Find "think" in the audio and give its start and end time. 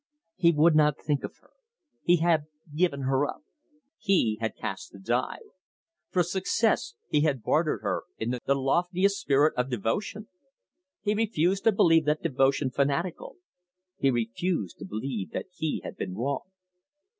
0.99-1.23